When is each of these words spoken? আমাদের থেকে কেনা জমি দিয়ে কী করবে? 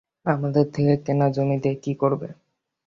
আমাদের 0.25 0.65
থেকে 0.71 0.93
কেনা 1.05 1.27
জমি 1.29 1.57
দিয়ে 1.63 1.75
কী 1.83 1.91
করবে? 2.01 2.27